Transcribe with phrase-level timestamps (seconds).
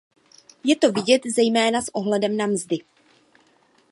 [0.63, 2.77] Je to vidět zejména s ohledem na mzdy.